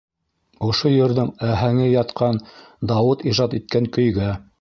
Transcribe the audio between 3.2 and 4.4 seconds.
ижад иткән көйгә.